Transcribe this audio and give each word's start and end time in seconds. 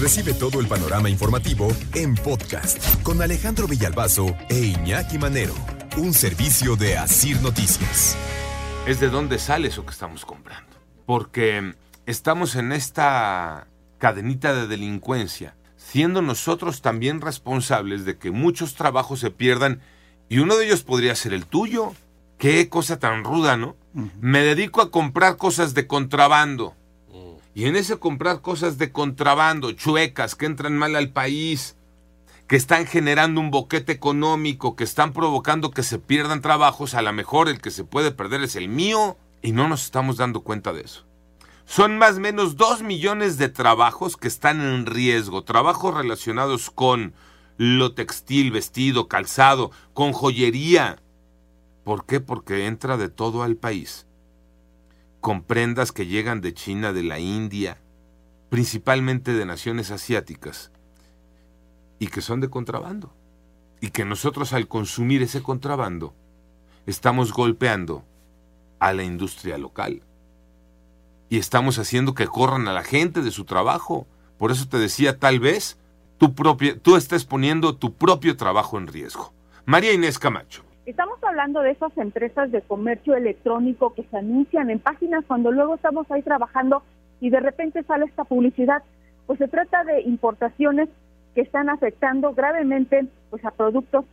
Recibe 0.00 0.32
todo 0.32 0.60
el 0.60 0.66
panorama 0.66 1.10
informativo 1.10 1.68
en 1.94 2.14
podcast 2.14 3.02
con 3.02 3.20
Alejandro 3.20 3.68
Villalbazo 3.68 4.34
e 4.48 4.58
Iñaki 4.58 5.18
Manero. 5.18 5.52
Un 5.98 6.14
servicio 6.14 6.74
de 6.74 6.96
Asir 6.96 7.38
Noticias. 7.42 8.16
Es 8.86 8.98
de 8.98 9.10
dónde 9.10 9.38
sale 9.38 9.68
eso 9.68 9.84
que 9.84 9.90
estamos 9.90 10.24
comprando. 10.24 10.74
Porque 11.04 11.74
estamos 12.06 12.56
en 12.56 12.72
esta 12.72 13.66
cadenita 13.98 14.54
de 14.54 14.66
delincuencia 14.68 15.54
siendo 15.76 16.22
nosotros 16.22 16.80
también 16.80 17.20
responsables 17.20 18.06
de 18.06 18.16
que 18.16 18.30
muchos 18.30 18.76
trabajos 18.76 19.20
se 19.20 19.30
pierdan 19.30 19.82
y 20.30 20.38
uno 20.38 20.56
de 20.56 20.64
ellos 20.64 20.82
podría 20.82 21.14
ser 21.14 21.34
el 21.34 21.44
tuyo. 21.44 21.92
Qué 22.38 22.70
cosa 22.70 22.98
tan 22.98 23.22
ruda, 23.22 23.58
¿no? 23.58 23.76
Me 24.18 24.38
dedico 24.38 24.80
a 24.80 24.90
comprar 24.90 25.36
cosas 25.36 25.74
de 25.74 25.86
contrabando. 25.86 26.74
Y 27.60 27.66
en 27.66 27.76
ese 27.76 27.98
comprar 27.98 28.40
cosas 28.40 28.78
de 28.78 28.90
contrabando, 28.90 29.70
chuecas, 29.72 30.34
que 30.34 30.46
entran 30.46 30.78
mal 30.78 30.96
al 30.96 31.10
país, 31.10 31.76
que 32.46 32.56
están 32.56 32.86
generando 32.86 33.38
un 33.38 33.50
boquete 33.50 33.92
económico, 33.92 34.76
que 34.76 34.84
están 34.84 35.12
provocando 35.12 35.70
que 35.70 35.82
se 35.82 35.98
pierdan 35.98 36.40
trabajos, 36.40 36.94
a 36.94 37.02
lo 37.02 37.12
mejor 37.12 37.50
el 37.50 37.60
que 37.60 37.70
se 37.70 37.84
puede 37.84 38.12
perder 38.12 38.42
es 38.42 38.56
el 38.56 38.70
mío, 38.70 39.18
y 39.42 39.52
no 39.52 39.68
nos 39.68 39.84
estamos 39.84 40.16
dando 40.16 40.40
cuenta 40.40 40.72
de 40.72 40.80
eso. 40.80 41.04
Son 41.66 41.98
más 41.98 42.16
o 42.16 42.20
menos 42.20 42.56
2 42.56 42.80
millones 42.82 43.36
de 43.36 43.50
trabajos 43.50 44.16
que 44.16 44.28
están 44.28 44.62
en 44.62 44.86
riesgo, 44.86 45.44
trabajos 45.44 45.92
relacionados 45.92 46.70
con 46.70 47.12
lo 47.58 47.92
textil, 47.92 48.52
vestido, 48.52 49.06
calzado, 49.06 49.70
con 49.92 50.14
joyería. 50.14 51.02
¿Por 51.84 52.06
qué? 52.06 52.20
Porque 52.20 52.64
entra 52.64 52.96
de 52.96 53.10
todo 53.10 53.42
al 53.42 53.56
país. 53.56 54.06
Con 55.20 55.42
prendas 55.42 55.92
que 55.92 56.06
llegan 56.06 56.40
de 56.40 56.54
China, 56.54 56.92
de 56.92 57.02
la 57.02 57.18
India, 57.18 57.78
principalmente 58.48 59.32
de 59.32 59.44
naciones 59.46 59.90
asiáticas, 59.90 60.70
y 61.98 62.08
que 62.08 62.20
son 62.20 62.40
de 62.40 62.48
contrabando. 62.50 63.12
Y 63.80 63.90
que 63.90 64.04
nosotros 64.04 64.52
al 64.52 64.68
consumir 64.68 65.22
ese 65.22 65.42
contrabando, 65.42 66.14
estamos 66.86 67.32
golpeando 67.32 68.04
a 68.78 68.92
la 68.92 69.04
industria 69.04 69.58
local 69.58 70.02
y 71.30 71.38
estamos 71.38 71.78
haciendo 71.78 72.14
que 72.14 72.26
corran 72.26 72.66
a 72.68 72.72
la 72.72 72.82
gente 72.82 73.22
de 73.22 73.30
su 73.30 73.44
trabajo. 73.44 74.06
Por 74.36 74.50
eso 74.50 74.68
te 74.68 74.78
decía, 74.78 75.18
tal 75.18 75.38
vez 75.38 75.78
propia, 76.34 76.78
tú 76.78 76.96
estés 76.96 77.24
poniendo 77.24 77.76
tu 77.76 77.94
propio 77.94 78.36
trabajo 78.36 78.76
en 78.76 78.88
riesgo. 78.88 79.32
María 79.64 79.92
Inés 79.92 80.18
Camacho. 80.18 80.64
Estamos 80.90 81.22
hablando 81.22 81.60
de 81.60 81.70
esas 81.70 81.96
empresas 81.98 82.50
de 82.50 82.62
comercio 82.62 83.14
electrónico 83.14 83.94
que 83.94 84.02
se 84.02 84.16
anuncian 84.16 84.70
en 84.70 84.80
páginas 84.80 85.24
cuando 85.24 85.52
luego 85.52 85.76
estamos 85.76 86.10
ahí 86.10 86.20
trabajando 86.20 86.82
y 87.20 87.30
de 87.30 87.38
repente 87.38 87.84
sale 87.84 88.06
esta 88.06 88.24
publicidad. 88.24 88.82
Pues 89.28 89.38
se 89.38 89.46
trata 89.46 89.84
de 89.84 90.02
importaciones 90.02 90.88
que 91.36 91.42
están 91.42 91.68
afectando 91.68 92.34
gravemente 92.34 93.06
pues 93.30 93.44
a 93.44 93.52
productos 93.52 94.04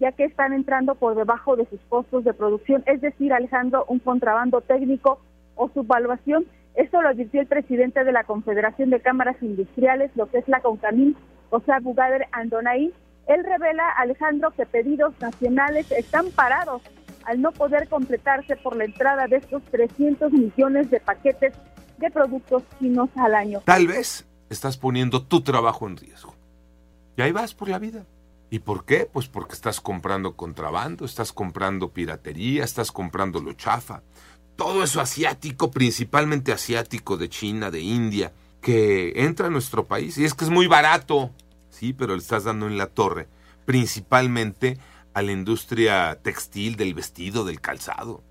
ya 0.00 0.10
que 0.12 0.24
están 0.24 0.54
entrando 0.54 0.94
por 0.94 1.16
debajo 1.16 1.54
de 1.54 1.66
sus 1.66 1.80
costos 1.90 2.24
de 2.24 2.32
producción, 2.32 2.82
es 2.86 3.02
decir, 3.02 3.34
Alejandro, 3.34 3.84
un 3.86 3.98
contrabando 3.98 4.62
técnico 4.62 5.20
o 5.54 5.68
subvaluación. 5.68 6.46
Esto 6.76 7.02
lo 7.02 7.10
advirtió 7.10 7.42
el 7.42 7.46
presidente 7.46 8.04
de 8.04 8.12
la 8.12 8.24
Confederación 8.24 8.88
de 8.88 9.00
Cámaras 9.00 9.36
Industriales, 9.42 10.10
lo 10.14 10.30
que 10.30 10.38
es 10.38 10.48
la 10.48 10.60
CONCAMIN, 10.60 11.14
José 11.50 11.72
Bugader 11.82 12.26
Andonay. 12.32 12.94
Él 13.26 13.44
revela, 13.44 13.88
Alejandro, 13.90 14.50
que 14.52 14.66
pedidos 14.66 15.14
nacionales 15.20 15.90
están 15.90 16.30
parados 16.30 16.82
al 17.24 17.40
no 17.40 17.52
poder 17.52 17.88
completarse 17.88 18.56
por 18.56 18.76
la 18.76 18.84
entrada 18.84 19.26
de 19.26 19.36
estos 19.36 19.62
300 19.64 20.32
millones 20.32 20.90
de 20.90 21.00
paquetes 21.00 21.54
de 21.98 22.10
productos 22.10 22.62
chinos 22.78 23.10
al 23.16 23.34
año. 23.34 23.62
Tal 23.64 23.88
vez 23.88 24.26
estás 24.48 24.76
poniendo 24.76 25.24
tu 25.24 25.40
trabajo 25.42 25.88
en 25.88 25.96
riesgo. 25.96 26.34
Y 27.16 27.22
ahí 27.22 27.32
vas 27.32 27.54
por 27.54 27.68
la 27.68 27.78
vida. 27.78 28.04
¿Y 28.48 28.60
por 28.60 28.84
qué? 28.84 29.08
Pues 29.12 29.26
porque 29.26 29.54
estás 29.54 29.80
comprando 29.80 30.36
contrabando, 30.36 31.04
estás 31.04 31.32
comprando 31.32 31.90
piratería, 31.90 32.62
estás 32.62 32.92
comprando 32.92 33.40
lo 33.40 33.54
chafa, 33.54 34.02
todo 34.54 34.84
eso 34.84 35.00
asiático, 35.00 35.72
principalmente 35.72 36.52
asiático 36.52 37.16
de 37.16 37.28
China, 37.28 37.72
de 37.72 37.80
India, 37.80 38.32
que 38.60 39.12
entra 39.16 39.48
a 39.48 39.50
nuestro 39.50 39.86
país. 39.86 40.16
Y 40.16 40.24
es 40.24 40.34
que 40.34 40.44
es 40.44 40.50
muy 40.50 40.68
barato, 40.68 41.32
sí, 41.76 41.92
pero 41.92 42.14
le 42.14 42.20
estás 42.20 42.44
dando 42.44 42.66
en 42.66 42.78
la 42.78 42.86
torre, 42.86 43.28
principalmente 43.64 44.78
a 45.14 45.22
la 45.22 45.32
industria 45.32 46.20
textil, 46.22 46.76
del 46.76 46.94
vestido, 46.94 47.44
del 47.44 47.60
calzado. 47.60 48.22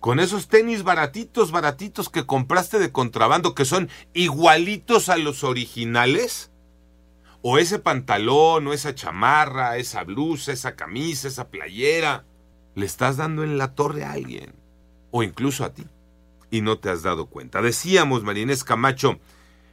Con 0.00 0.18
esos 0.18 0.48
tenis 0.48 0.82
baratitos, 0.82 1.52
baratitos 1.52 2.08
que 2.08 2.26
compraste 2.26 2.78
de 2.78 2.90
contrabando, 2.90 3.54
que 3.54 3.64
son 3.64 3.88
igualitos 4.14 5.08
a 5.08 5.16
los 5.16 5.44
originales, 5.44 6.50
o 7.40 7.58
ese 7.58 7.78
pantalón, 7.78 8.66
o 8.66 8.72
esa 8.72 8.94
chamarra, 8.94 9.76
esa 9.76 10.04
blusa, 10.04 10.52
esa 10.52 10.74
camisa, 10.74 11.28
esa 11.28 11.50
playera, 11.50 12.24
le 12.74 12.86
estás 12.86 13.16
dando 13.16 13.44
en 13.44 13.58
la 13.58 13.74
torre 13.74 14.04
a 14.04 14.12
alguien 14.12 14.54
o 15.12 15.22
incluso 15.22 15.64
a 15.64 15.72
ti. 15.72 15.84
Y 16.50 16.62
no 16.62 16.78
te 16.78 16.90
has 16.90 17.02
dado 17.02 17.26
cuenta. 17.26 17.62
Decíamos, 17.62 18.24
Marinés 18.24 18.64
Camacho, 18.64 19.20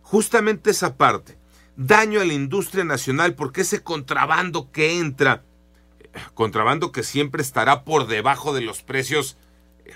justamente 0.04 0.70
esa 0.70 0.96
parte, 0.96 1.39
daño 1.80 2.20
a 2.20 2.26
la 2.26 2.34
industria 2.34 2.84
nacional 2.84 3.36
porque 3.36 3.62
ese 3.62 3.82
contrabando 3.82 4.70
que 4.72 5.00
entra, 5.00 5.44
contrabando 6.34 6.92
que 6.92 7.04
siempre 7.04 7.42
estará 7.42 7.86
por 7.86 8.08
debajo 8.08 8.54
de 8.54 8.62
los 8.62 8.84
precios 8.84 9.38
eh, 9.86 9.94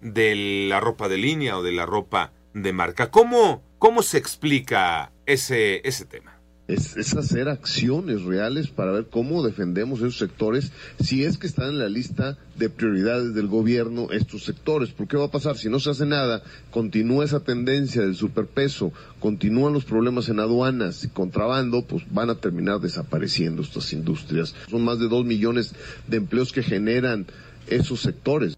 de 0.00 0.66
la 0.68 0.80
ropa 0.80 1.08
de 1.08 1.18
línea 1.18 1.58
o 1.58 1.62
de 1.62 1.72
la 1.72 1.84
ropa 1.84 2.32
de 2.54 2.72
marca. 2.72 3.10
¿Cómo, 3.10 3.62
cómo 3.78 4.02
se 4.02 4.16
explica 4.16 5.12
ese, 5.26 5.86
ese 5.86 6.06
tema? 6.06 6.35
Es, 6.68 7.14
hacer 7.14 7.48
acciones 7.48 8.22
reales 8.22 8.68
para 8.68 8.92
ver 8.92 9.06
cómo 9.06 9.44
defendemos 9.44 10.00
esos 10.00 10.18
sectores, 10.18 10.72
si 11.00 11.24
es 11.24 11.38
que 11.38 11.46
están 11.46 11.70
en 11.70 11.78
la 11.78 11.88
lista 11.88 12.36
de 12.56 12.68
prioridades 12.68 13.34
del 13.34 13.46
gobierno 13.46 14.08
estos 14.10 14.44
sectores. 14.44 14.90
¿Por 14.90 15.06
qué 15.06 15.16
va 15.16 15.26
a 15.26 15.30
pasar? 15.30 15.56
Si 15.56 15.68
no 15.68 15.78
se 15.78 15.90
hace 15.90 16.06
nada, 16.06 16.42
continúa 16.70 17.24
esa 17.24 17.40
tendencia 17.40 18.02
del 18.02 18.16
superpeso, 18.16 18.92
continúan 19.20 19.72
los 19.72 19.84
problemas 19.84 20.28
en 20.28 20.40
aduanas 20.40 21.04
y 21.04 21.08
contrabando, 21.08 21.82
pues 21.82 22.04
van 22.10 22.30
a 22.30 22.36
terminar 22.36 22.80
desapareciendo 22.80 23.62
estas 23.62 23.92
industrias. 23.92 24.54
Son 24.68 24.84
más 24.84 24.98
de 24.98 25.08
dos 25.08 25.24
millones 25.24 25.74
de 26.08 26.16
empleos 26.16 26.52
que 26.52 26.62
generan 26.62 27.26
esos 27.68 28.00
sectores. 28.00 28.56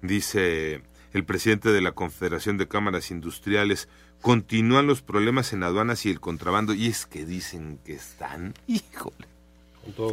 Dice 0.00 0.82
el 1.12 1.24
presidente 1.24 1.70
de 1.70 1.80
la 1.80 1.92
Confederación 1.92 2.56
de 2.58 2.68
Cámaras 2.68 3.10
Industriales, 3.10 3.88
continúan 4.20 4.86
los 4.86 5.02
problemas 5.02 5.52
en 5.52 5.62
aduanas 5.62 6.06
y 6.06 6.10
el 6.10 6.20
contrabando. 6.20 6.74
Y 6.74 6.86
es 6.86 7.06
que 7.06 7.24
dicen 7.24 7.78
que 7.84 7.94
están, 7.94 8.54
híjole. 8.66 9.28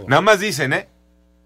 Nada 0.08 0.22
más 0.22 0.40
dicen, 0.40 0.74
¿eh? 0.74 0.90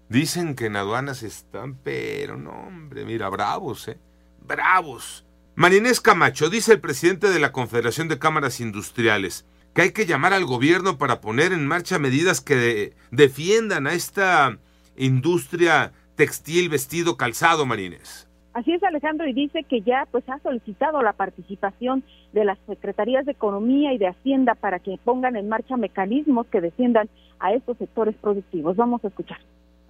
Dicen 0.08 0.54
que 0.54 0.66
en 0.66 0.76
aduanas 0.76 1.22
están, 1.22 1.74
pero 1.76 2.36
no, 2.36 2.50
hombre, 2.50 3.04
mira, 3.04 3.28
bravos, 3.28 3.88
¿eh? 3.88 3.98
Bravos. 4.46 5.24
Marinés 5.54 6.00
Camacho, 6.00 6.50
dice 6.50 6.72
el 6.72 6.80
presidente 6.80 7.30
de 7.30 7.38
la 7.38 7.52
Confederación 7.52 8.08
de 8.08 8.18
Cámaras 8.18 8.60
Industriales, 8.60 9.44
que 9.72 9.82
hay 9.82 9.92
que 9.92 10.06
llamar 10.06 10.32
al 10.32 10.44
gobierno 10.44 10.98
para 10.98 11.20
poner 11.20 11.52
en 11.52 11.66
marcha 11.66 11.98
medidas 11.98 12.40
que 12.40 12.94
defiendan 13.10 13.86
a 13.86 13.92
esta 13.92 14.58
industria 14.96 15.92
textil, 16.16 16.68
vestido, 16.68 17.16
calzado, 17.16 17.66
Marinés. 17.66 18.28
Así 18.54 18.72
es, 18.72 18.82
Alejandro, 18.84 19.26
y 19.26 19.32
dice 19.32 19.64
que 19.64 19.80
ya 19.80 20.06
pues 20.12 20.28
ha 20.28 20.38
solicitado 20.38 21.02
la 21.02 21.12
participación 21.12 22.04
de 22.32 22.44
las 22.44 22.56
secretarías 22.68 23.26
de 23.26 23.32
Economía 23.32 23.92
y 23.92 23.98
de 23.98 24.06
Hacienda 24.06 24.54
para 24.54 24.78
que 24.78 24.96
pongan 25.04 25.34
en 25.34 25.48
marcha 25.48 25.76
mecanismos 25.76 26.46
que 26.46 26.60
defiendan 26.60 27.08
a 27.40 27.52
estos 27.52 27.76
sectores 27.78 28.14
productivos. 28.14 28.76
Vamos 28.76 29.04
a 29.04 29.08
escuchar. 29.08 29.38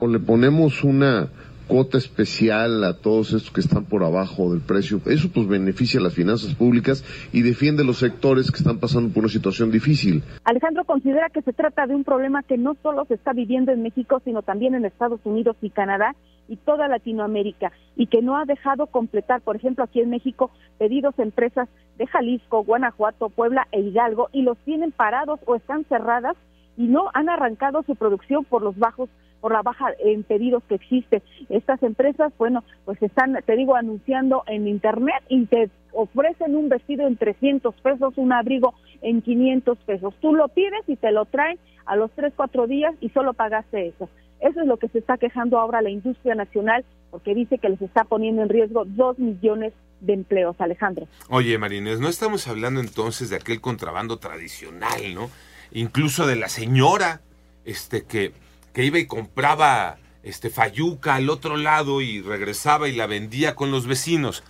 Le 0.00 0.18
ponemos 0.18 0.82
una 0.82 1.28
cuota 1.66 1.98
especial 1.98 2.84
a 2.84 2.94
todos 2.98 3.32
estos 3.32 3.50
que 3.50 3.60
están 3.60 3.84
por 3.84 4.04
abajo 4.04 4.50
del 4.52 4.60
precio. 4.60 5.00
Eso 5.06 5.30
pues 5.32 5.48
beneficia 5.48 6.00
a 6.00 6.02
las 6.02 6.14
finanzas 6.14 6.54
públicas 6.54 7.04
y 7.32 7.42
defiende 7.42 7.84
los 7.84 7.98
sectores 7.98 8.50
que 8.50 8.58
están 8.58 8.78
pasando 8.78 9.12
por 9.12 9.24
una 9.24 9.32
situación 9.32 9.70
difícil. 9.70 10.22
Alejandro 10.44 10.84
considera 10.84 11.30
que 11.30 11.42
se 11.42 11.52
trata 11.52 11.86
de 11.86 11.94
un 11.94 12.04
problema 12.04 12.42
que 12.42 12.58
no 12.58 12.76
solo 12.82 13.04
se 13.06 13.14
está 13.14 13.32
viviendo 13.32 13.72
en 13.72 13.82
México, 13.82 14.20
sino 14.24 14.42
también 14.42 14.74
en 14.74 14.84
Estados 14.84 15.20
Unidos 15.24 15.56
y 15.60 15.70
Canadá 15.70 16.14
y 16.48 16.56
toda 16.56 16.88
Latinoamérica 16.88 17.72
y 17.96 18.06
que 18.06 18.22
no 18.22 18.36
ha 18.36 18.44
dejado 18.44 18.86
completar, 18.86 19.40
por 19.40 19.56
ejemplo, 19.56 19.84
aquí 19.84 20.00
en 20.00 20.10
México, 20.10 20.50
pedidos 20.78 21.18
a 21.18 21.22
empresas 21.22 21.68
de 21.96 22.06
Jalisco, 22.06 22.64
Guanajuato, 22.64 23.30
Puebla 23.30 23.66
e 23.72 23.80
Hidalgo 23.80 24.28
y 24.32 24.42
los 24.42 24.58
tienen 24.58 24.92
parados 24.92 25.40
o 25.46 25.54
están 25.54 25.84
cerradas 25.84 26.36
y 26.76 26.84
no 26.88 27.08
han 27.14 27.28
arrancado 27.28 27.82
su 27.84 27.94
producción 27.96 28.44
por 28.44 28.62
los 28.62 28.76
bajos 28.76 29.08
por 29.44 29.52
la 29.52 29.60
baja 29.60 29.92
en 29.98 30.22
pedidos 30.22 30.62
que 30.66 30.76
existe. 30.76 31.22
Estas 31.50 31.82
empresas, 31.82 32.32
bueno, 32.38 32.64
pues 32.86 33.02
están, 33.02 33.36
te 33.44 33.56
digo, 33.56 33.76
anunciando 33.76 34.42
en 34.46 34.66
internet 34.66 35.22
y 35.28 35.44
te 35.44 35.68
ofrecen 35.92 36.56
un 36.56 36.70
vestido 36.70 37.06
en 37.06 37.18
300 37.18 37.74
pesos, 37.74 38.14
un 38.16 38.32
abrigo 38.32 38.72
en 39.02 39.20
500 39.20 39.76
pesos. 39.80 40.14
Tú 40.22 40.34
lo 40.34 40.48
pides 40.48 40.80
y 40.86 40.96
te 40.96 41.12
lo 41.12 41.26
traen 41.26 41.58
a 41.84 41.94
los 41.94 42.10
3, 42.12 42.32
4 42.34 42.66
días 42.68 42.94
y 43.02 43.10
solo 43.10 43.34
pagaste 43.34 43.88
eso. 43.88 44.08
Eso 44.40 44.62
es 44.62 44.66
lo 44.66 44.78
que 44.78 44.88
se 44.88 45.00
está 45.00 45.18
quejando 45.18 45.58
ahora 45.58 45.82
la 45.82 45.90
industria 45.90 46.34
nacional 46.34 46.82
porque 47.10 47.34
dice 47.34 47.58
que 47.58 47.68
les 47.68 47.82
está 47.82 48.04
poniendo 48.04 48.40
en 48.40 48.48
riesgo 48.48 48.86
dos 48.86 49.18
millones 49.18 49.74
de 50.00 50.14
empleos, 50.14 50.56
Alejandro. 50.58 51.06
Oye, 51.28 51.58
Marines, 51.58 52.00
no 52.00 52.08
estamos 52.08 52.48
hablando 52.48 52.80
entonces 52.80 53.28
de 53.28 53.36
aquel 53.36 53.60
contrabando 53.60 54.16
tradicional, 54.16 55.14
¿no? 55.14 55.28
Incluso 55.70 56.26
de 56.26 56.36
la 56.36 56.48
señora 56.48 57.20
este 57.66 58.04
que 58.04 58.32
que 58.74 58.84
iba 58.84 58.98
y 58.98 59.06
compraba 59.06 59.96
este 60.24 60.50
fayuca 60.50 61.14
al 61.14 61.30
otro 61.30 61.56
lado 61.56 62.00
y 62.00 62.20
regresaba 62.20 62.88
y 62.88 62.96
la 62.96 63.06
vendía 63.06 63.54
con 63.54 63.70
los 63.70 63.86
vecinos. 63.86 64.42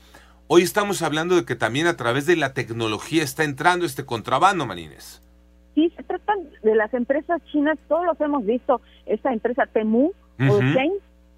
Hoy 0.48 0.62
estamos 0.62 1.02
hablando 1.02 1.36
de 1.36 1.44
que 1.44 1.56
también 1.56 1.86
a 1.86 1.96
través 1.96 2.26
de 2.26 2.36
la 2.36 2.54
tecnología 2.54 3.22
está 3.22 3.44
entrando 3.44 3.84
este 3.84 4.06
contrabando, 4.06 4.66
Marines. 4.66 5.22
Sí, 5.74 5.92
se 5.96 6.02
tratan 6.04 6.48
de 6.62 6.74
las 6.74 6.94
empresas 6.94 7.42
chinas, 7.52 7.78
todos 7.86 8.06
los 8.06 8.20
hemos 8.20 8.46
visto, 8.46 8.80
esta 9.06 9.32
empresa 9.32 9.66
Temu 9.66 10.12
o 10.40 10.60
Shein, 10.60 10.92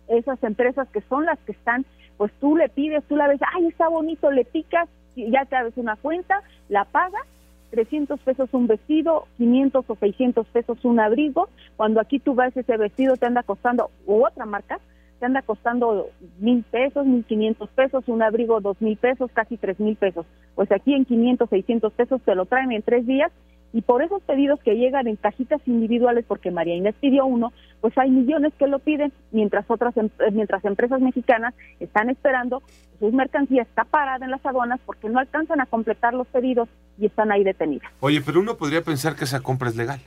esas 0.08 0.42
empresas 0.44 0.86
que 0.92 1.02
son 1.08 1.24
las 1.24 1.38
que 1.40 1.52
están, 1.52 1.84
pues 2.16 2.30
tú 2.40 2.56
le 2.56 2.68
pides, 2.68 3.02
tú 3.08 3.16
la 3.16 3.26
ves, 3.26 3.40
ay, 3.54 3.66
está 3.66 3.88
bonito, 3.88 4.30
le 4.30 4.44
picas, 4.44 4.88
ya 5.16 5.44
te 5.46 5.56
abres 5.56 5.76
una 5.76 5.96
cuenta, 5.96 6.42
la 6.68 6.84
pagas 6.84 7.24
300 7.70 8.20
pesos 8.20 8.48
un 8.52 8.66
vestido, 8.66 9.26
500 9.38 9.84
o 9.88 9.96
600 9.96 10.46
pesos 10.48 10.84
un 10.84 11.00
abrigo, 11.00 11.48
cuando 11.76 12.00
aquí 12.00 12.18
tú 12.18 12.34
ves 12.34 12.56
ese 12.56 12.76
vestido 12.76 13.16
te 13.16 13.26
anda 13.26 13.42
costando, 13.42 13.90
u 14.06 14.24
otra 14.24 14.46
marca, 14.46 14.80
te 15.18 15.26
anda 15.26 15.42
costando 15.42 16.10
mil 16.38 16.62
pesos, 16.64 17.06
mil 17.06 17.24
quinientos 17.24 17.70
pesos, 17.70 18.04
un 18.08 18.22
abrigo 18.22 18.60
dos 18.60 18.80
mil 18.80 18.96
pesos, 18.96 19.30
casi 19.32 19.56
tres 19.56 19.80
mil 19.80 19.96
pesos. 19.96 20.26
Pues 20.54 20.70
aquí 20.72 20.94
en 20.94 21.04
500, 21.04 21.48
600 21.48 21.92
pesos 21.92 22.20
te 22.22 22.34
lo 22.34 22.46
traen 22.46 22.72
en 22.72 22.82
tres 22.82 23.06
días 23.06 23.32
y 23.76 23.82
por 23.82 24.02
esos 24.02 24.22
pedidos 24.22 24.58
que 24.60 24.74
llegan 24.74 25.06
en 25.06 25.16
cajitas 25.16 25.60
individuales, 25.66 26.24
porque 26.26 26.50
María 26.50 26.74
Inés 26.74 26.94
pidió 26.98 27.26
uno, 27.26 27.52
pues 27.82 27.92
hay 27.98 28.08
millones 28.10 28.54
que 28.58 28.66
lo 28.66 28.78
piden, 28.78 29.12
mientras 29.32 29.66
otras 29.68 29.94
em, 29.98 30.06
eh, 30.06 30.30
mientras 30.32 30.64
empresas 30.64 30.98
mexicanas 31.02 31.52
están 31.78 32.08
esperando, 32.08 32.62
su 32.98 33.12
mercancía 33.12 33.60
está 33.60 33.84
parada 33.84 34.24
en 34.24 34.30
las 34.30 34.46
aduanas 34.46 34.80
porque 34.86 35.10
no 35.10 35.18
alcanzan 35.18 35.60
a 35.60 35.66
completar 35.66 36.14
los 36.14 36.26
pedidos 36.28 36.70
y 36.98 37.04
están 37.04 37.30
ahí 37.30 37.44
detenidas. 37.44 37.92
Oye, 38.00 38.22
pero 38.24 38.40
uno 38.40 38.56
podría 38.56 38.80
pensar 38.80 39.14
que 39.14 39.24
esa 39.24 39.40
compra 39.40 39.68
es 39.68 39.76
legal. 39.76 40.00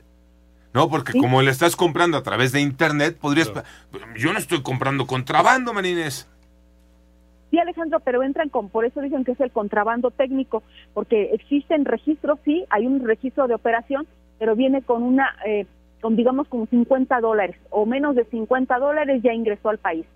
No, 0.74 0.88
porque 0.88 1.16
como 1.16 1.40
le 1.40 1.52
estás 1.52 1.76
comprando 1.76 2.16
a 2.16 2.24
través 2.24 2.50
de 2.50 2.60
internet, 2.60 3.18
podrías... 3.20 3.52
Yo 4.16 4.32
no 4.32 4.40
estoy 4.40 4.62
comprando 4.62 5.06
contrabando, 5.06 5.72
Marines. 5.72 6.28
Sí, 7.50 7.58
Alejandro, 7.58 8.00
pero 8.00 8.22
entran 8.22 8.48
con, 8.48 8.68
por 8.68 8.84
eso 8.84 9.00
dicen 9.00 9.24
que 9.24 9.32
es 9.32 9.40
el 9.40 9.50
contrabando 9.50 10.10
técnico, 10.10 10.62
porque 10.94 11.30
existen 11.32 11.84
registros, 11.84 12.38
sí, 12.44 12.64
hay 12.70 12.86
un 12.86 13.04
registro 13.04 13.48
de 13.48 13.54
operación, 13.54 14.06
pero 14.38 14.54
viene 14.54 14.82
con 14.82 15.02
una, 15.02 15.34
eh, 15.44 15.66
con 16.00 16.14
digamos 16.14 16.46
como 16.48 16.66
50 16.66 17.20
dólares 17.20 17.56
o 17.70 17.86
menos 17.86 18.14
de 18.14 18.24
50 18.24 18.78
dólares 18.78 19.22
ya 19.22 19.32
ingresó 19.32 19.68
al 19.68 19.78
país. 19.78 20.06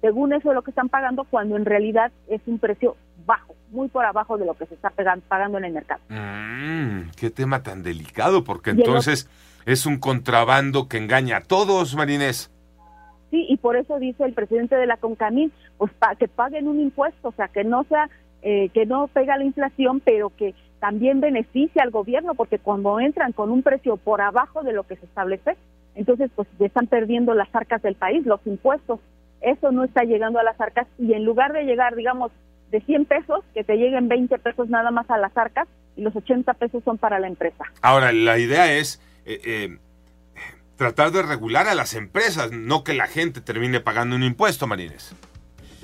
Según 0.00 0.32
eso 0.32 0.50
es 0.50 0.54
lo 0.54 0.62
que 0.62 0.70
están 0.70 0.88
pagando, 0.88 1.24
cuando 1.24 1.56
en 1.56 1.64
realidad 1.64 2.12
es 2.28 2.40
un 2.46 2.58
precio 2.58 2.96
bajo, 3.26 3.54
muy 3.70 3.88
por 3.88 4.04
abajo 4.04 4.38
de 4.38 4.44
lo 4.44 4.54
que 4.54 4.66
se 4.66 4.74
está 4.74 4.90
pagando 4.90 5.58
en 5.58 5.64
el 5.64 5.72
mercado. 5.72 6.00
Mm, 6.10 7.10
qué 7.18 7.30
tema 7.30 7.62
tan 7.62 7.82
delicado, 7.82 8.44
porque 8.44 8.70
entonces 8.70 9.28
es 9.66 9.86
un 9.86 9.98
contrabando 9.98 10.88
que 10.88 10.98
engaña 10.98 11.38
a 11.38 11.40
todos, 11.40 11.96
Marinés. 11.96 12.50
Sí, 13.30 13.46
y 13.48 13.56
por 13.56 13.76
eso 13.76 13.98
dice 13.98 14.24
el 14.24 14.32
presidente 14.32 14.76
de 14.76 14.86
la 14.86 14.96
CONCAMIN, 14.96 15.50
pues 15.78 15.92
que 16.18 16.28
paguen 16.28 16.68
un 16.68 16.80
impuesto, 16.80 17.28
o 17.28 17.32
sea, 17.32 17.48
que 17.48 17.64
no 17.64 17.84
sea, 17.84 18.08
eh, 18.42 18.68
que 18.70 18.86
no 18.86 19.08
pega 19.08 19.36
la 19.36 19.44
inflación, 19.44 20.00
pero 20.00 20.30
que 20.30 20.54
también 20.80 21.20
beneficie 21.20 21.80
al 21.80 21.90
gobierno, 21.90 22.34
porque 22.34 22.58
cuando 22.58 23.00
entran 23.00 23.32
con 23.32 23.50
un 23.50 23.62
precio 23.62 23.96
por 23.96 24.20
abajo 24.20 24.62
de 24.62 24.72
lo 24.72 24.84
que 24.84 24.96
se 24.96 25.06
establece, 25.06 25.56
entonces 25.94 26.30
pues 26.34 26.48
están 26.58 26.86
perdiendo 26.86 27.34
las 27.34 27.52
arcas 27.54 27.80
del 27.82 27.94
país, 27.94 28.26
los 28.26 28.40
impuestos. 28.46 29.00
Eso 29.40 29.72
no 29.72 29.84
está 29.84 30.04
llegando 30.04 30.38
a 30.38 30.42
las 30.42 30.60
arcas 30.60 30.86
y 30.98 31.12
en 31.12 31.24
lugar 31.24 31.52
de 31.52 31.64
llegar, 31.64 31.94
digamos, 31.94 32.32
de 32.70 32.80
100 32.80 33.04
pesos, 33.04 33.44
que 33.54 33.62
te 33.62 33.76
lleguen 33.76 34.08
20 34.08 34.38
pesos 34.38 34.68
nada 34.68 34.90
más 34.90 35.08
a 35.10 35.18
las 35.18 35.36
arcas 35.36 35.68
y 35.96 36.02
los 36.02 36.14
80 36.14 36.52
pesos 36.54 36.82
son 36.84 36.98
para 36.98 37.18
la 37.18 37.28
empresa. 37.28 37.64
Ahora, 37.82 38.10
la 38.12 38.38
idea 38.38 38.72
es 38.72 39.00
eh, 39.26 39.40
eh, 39.44 39.78
tratar 40.76 41.12
de 41.12 41.22
regular 41.22 41.68
a 41.68 41.74
las 41.74 41.94
empresas, 41.94 42.50
no 42.52 42.84
que 42.84 42.94
la 42.94 43.06
gente 43.06 43.40
termine 43.40 43.80
pagando 43.80 44.16
un 44.16 44.22
impuesto, 44.22 44.66
Marines. 44.66 45.14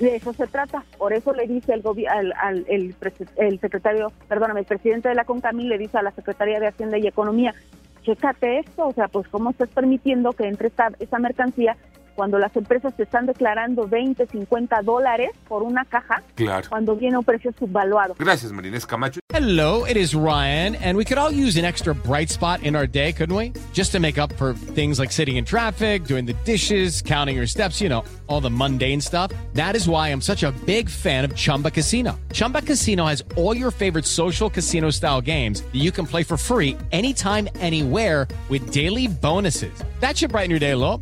De 0.01 0.15
eso 0.15 0.33
se 0.33 0.47
trata. 0.47 0.83
Por 0.97 1.13
eso 1.13 1.31
le 1.31 1.45
dice 1.45 1.73
el, 1.73 1.83
al, 2.07 2.65
el, 2.67 2.95
el, 3.37 3.59
secretario, 3.59 4.11
perdóname, 4.27 4.61
el 4.61 4.65
presidente 4.65 5.09
de 5.09 5.15
la 5.15 5.25
CONCAMI 5.25 5.67
le 5.67 5.77
dice 5.77 5.99
a 5.99 6.01
la 6.01 6.09
Secretaría 6.09 6.59
de 6.59 6.69
Hacienda 6.69 6.97
y 6.97 7.05
Economía, 7.05 7.53
chécate 8.01 8.57
esto, 8.57 8.87
o 8.87 8.93
sea, 8.93 9.09
pues 9.09 9.27
cómo 9.27 9.51
estás 9.51 9.69
permitiendo 9.69 10.33
que 10.33 10.47
entre 10.47 10.69
esta, 10.69 10.89
esa 10.99 11.19
mercancía 11.19 11.77
cuando 12.21 12.37
las 12.37 12.55
empresas 12.55 12.93
se 12.95 13.01
están 13.01 13.25
declarando 13.25 13.87
20, 13.87 14.27
50 14.27 14.83
dólares 14.83 15.31
por 15.47 15.63
una 15.63 15.85
caja, 15.85 16.21
claro. 16.35 16.69
cuando 16.69 16.95
viene 16.95 17.17
un 17.17 17.23
precio 17.23 17.51
subvaluado. 17.57 18.13
Gracias, 18.19 18.51
Marinés 18.51 18.85
Camacho. 18.85 19.21
Hello, 19.33 19.85
it 19.85 19.97
is 19.97 20.13
Ryan, 20.13 20.75
and 20.75 20.95
we 20.95 21.03
could 21.03 21.17
all 21.17 21.31
use 21.31 21.57
an 21.57 21.65
extra 21.65 21.95
bright 21.95 22.29
spot 22.29 22.61
in 22.61 22.75
our 22.75 22.85
day, 22.85 23.11
couldn't 23.11 23.35
we? 23.35 23.53
Just 23.73 23.91
to 23.93 23.99
make 23.99 24.19
up 24.19 24.31
for 24.33 24.53
things 24.53 24.99
like 24.99 25.11
sitting 25.11 25.37
in 25.37 25.45
traffic, 25.45 26.03
doing 26.03 26.27
the 26.27 26.35
dishes, 26.45 27.01
counting 27.01 27.35
your 27.35 27.47
steps, 27.47 27.81
you 27.81 27.89
know, 27.89 28.03
all 28.27 28.39
the 28.39 28.51
mundane 28.51 29.01
stuff. 29.01 29.31
That 29.55 29.75
is 29.75 29.87
why 29.87 30.09
I'm 30.09 30.21
such 30.21 30.43
a 30.43 30.51
big 30.67 30.89
fan 30.89 31.25
of 31.25 31.35
Chumba 31.35 31.71
Casino. 31.71 32.19
Chumba 32.33 32.61
Casino 32.61 33.07
has 33.07 33.23
all 33.35 33.57
your 33.57 33.71
favorite 33.71 34.05
social 34.05 34.47
casino 34.47 34.91
style 34.91 35.21
games 35.21 35.61
that 35.61 35.81
you 35.81 35.91
can 35.91 36.05
play 36.05 36.21
for 36.21 36.37
free 36.37 36.77
anytime, 36.91 37.49
anywhere 37.59 38.27
with 38.47 38.71
daily 38.71 39.07
bonuses. 39.07 39.73
That 40.01 40.17
should 40.17 40.31
brighten 40.31 40.51
your 40.51 40.59
day 40.59 40.71
a 40.71 40.77
little. 40.77 41.01